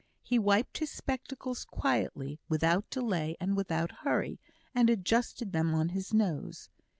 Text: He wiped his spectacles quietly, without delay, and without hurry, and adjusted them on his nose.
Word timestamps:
He 0.23 0.39
wiped 0.39 0.79
his 0.79 0.89
spectacles 0.89 1.63
quietly, 1.63 2.39
without 2.49 2.89
delay, 2.89 3.37
and 3.39 3.55
without 3.55 3.91
hurry, 4.01 4.39
and 4.73 4.89
adjusted 4.89 5.51
them 5.51 5.75
on 5.75 5.89
his 5.89 6.11
nose. 6.11 6.69